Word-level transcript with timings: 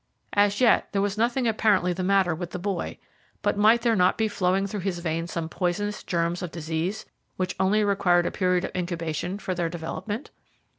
As 0.33 0.59
yet 0.59 0.91
there 0.93 1.01
was 1.03 1.15
nothing 1.15 1.47
apparently 1.47 1.93
the 1.93 2.01
matter 2.01 2.33
with 2.33 2.49
the 2.49 2.57
boy, 2.57 2.97
but 3.43 3.55
might 3.55 3.83
there 3.83 3.95
not 3.95 4.17
be 4.17 4.27
flowing 4.27 4.65
through 4.65 4.79
his 4.79 4.97
veins 4.97 5.31
some 5.31 5.47
poisonous 5.47 6.01
germs 6.01 6.41
of 6.41 6.49
disease, 6.49 7.05
which 7.37 7.55
only 7.59 7.83
required 7.83 8.25
a 8.25 8.31
period 8.31 8.65
of 8.65 8.75
incubation 8.75 9.37
for 9.37 9.53
their 9.53 9.69
development? 9.69 10.31